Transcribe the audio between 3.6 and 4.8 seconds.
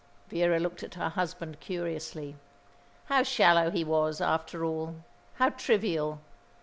he was, after